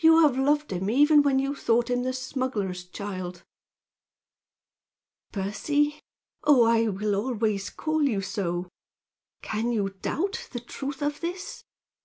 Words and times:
You 0.00 0.22
have 0.22 0.36
loved 0.36 0.72
him, 0.72 0.90
even 0.90 1.22
when 1.22 1.38
you 1.38 1.54
thought 1.54 1.88
him 1.88 2.02
the 2.02 2.12
smuggler's 2.12 2.84
child." 2.84 3.44
"Percy! 5.30 6.00
Oh, 6.42 6.64
I 6.64 6.88
will 6.88 7.14
always 7.14 7.70
call 7.70 8.02
you 8.02 8.20
so! 8.20 8.68
Can 9.40 9.70
you 9.70 9.90
doubt 9.90 10.48
the 10.50 10.58
truth 10.58 11.00
of 11.00 11.20
this?" 11.20 11.62